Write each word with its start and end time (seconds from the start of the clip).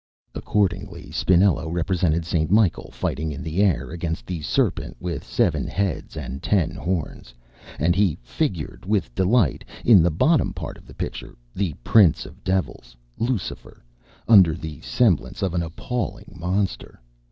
Accordingly 0.33 1.09
Spinello 1.11 1.69
represented 1.71 2.25
St. 2.25 2.49
Michael 2.49 2.89
fighting 2.89 3.31
in 3.31 3.43
the 3.43 3.61
air 3.61 3.91
against 3.91 4.25
the 4.25 4.41
serpent 4.41 4.97
with 4.99 5.23
seven 5.23 5.67
heads 5.67 6.17
and 6.17 6.41
ten 6.41 6.71
horns, 6.71 7.35
and 7.77 7.95
he 7.95 8.17
figured 8.23 8.83
with 8.83 9.13
delight, 9.13 9.63
in 9.85 10.01
the 10.01 10.09
bottom 10.09 10.53
part 10.55 10.79
of 10.79 10.87
the 10.87 10.95
picture, 10.95 11.35
the 11.53 11.73
Prince 11.83 12.25
of 12.25 12.33
the 12.37 12.41
Devils, 12.41 12.97
Lucifer, 13.19 13.83
under 14.27 14.55
the 14.55 14.81
semblance 14.81 15.43
of 15.43 15.53
an 15.53 15.61
appalling 15.61 16.33
monster. 16.35 16.99